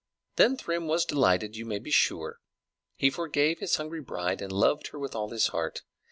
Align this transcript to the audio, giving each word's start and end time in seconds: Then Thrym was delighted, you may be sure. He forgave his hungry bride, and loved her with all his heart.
Then 0.35 0.57
Thrym 0.57 0.87
was 0.87 1.05
delighted, 1.05 1.55
you 1.55 1.63
may 1.63 1.77
be 1.77 1.91
sure. 1.91 2.39
He 2.95 3.11
forgave 3.11 3.59
his 3.59 3.75
hungry 3.75 4.01
bride, 4.01 4.41
and 4.41 4.51
loved 4.51 4.87
her 4.87 4.97
with 4.97 5.13
all 5.13 5.29
his 5.29 5.49
heart. 5.49 5.83